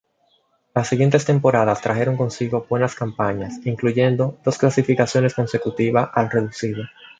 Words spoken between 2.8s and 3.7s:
campañas,